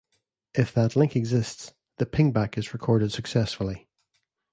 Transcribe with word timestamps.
If 0.55 0.73
that 0.73 0.95
link 0.95 1.15
exists, 1.15 1.75
the 1.97 2.07
pingback 2.07 2.57
is 2.57 2.73
recorded 2.73 3.11
successfully. 3.11 3.87